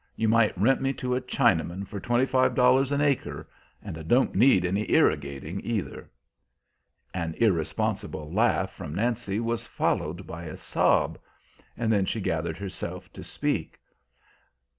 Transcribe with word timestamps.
You 0.15 0.27
might 0.27 0.57
rent 0.57 0.81
me 0.81 0.93
to 0.93 1.13
a 1.13 1.21
Chinaman 1.21 1.87
for 1.87 1.99
twenty 1.99 2.25
five 2.25 2.55
dollars 2.55 2.91
an 2.91 3.01
acre; 3.01 3.47
and 3.83 3.99
I 3.99 4.01
don't 4.01 4.33
need 4.33 4.65
any 4.65 4.91
irrigating 4.91 5.61
either." 5.63 6.09
An 7.13 7.35
irresponsible 7.37 8.33
laugh 8.33 8.71
from 8.71 8.95
Nancy 8.95 9.39
was 9.39 9.63
followed 9.63 10.25
by 10.25 10.45
a 10.45 10.57
sob. 10.57 11.19
Then 11.77 12.05
she 12.05 12.19
gathered 12.19 12.57
herself 12.57 13.13
to 13.13 13.23
speak. 13.23 13.79